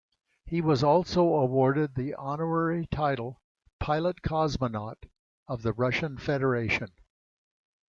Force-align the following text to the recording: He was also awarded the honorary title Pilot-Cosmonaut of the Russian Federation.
He 0.45 0.61
was 0.61 0.83
also 0.83 1.21
awarded 1.21 1.93
the 1.93 2.15
honorary 2.15 2.87
title 2.87 3.39
Pilot-Cosmonaut 3.79 5.05
of 5.47 5.61
the 5.61 5.73
Russian 5.73 6.17
Federation. 6.17 6.89